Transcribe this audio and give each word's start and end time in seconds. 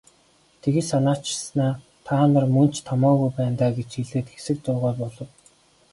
Тэгж 0.61 0.77
санааширснаа 0.91 1.73
"Та 2.05 2.15
нар 2.31 2.45
мөн 2.53 2.67
ч 2.73 2.75
томоогүй 2.89 3.29
байна 3.37 3.55
даа" 3.59 3.71
гэж 3.77 3.89
хэлээд 3.95 4.27
хэсэг 4.33 4.57
дуугүй 4.63 4.93
болов. 5.01 5.29